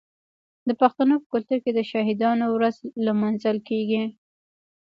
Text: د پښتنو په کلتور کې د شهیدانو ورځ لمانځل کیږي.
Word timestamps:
د 0.67 0.69
پښتنو 0.81 1.15
په 1.21 1.27
کلتور 1.33 1.59
کې 1.63 1.71
د 1.73 1.79
شهیدانو 1.91 2.45
ورځ 2.55 2.75
لمانځل 3.05 3.57
کیږي. 3.69 4.03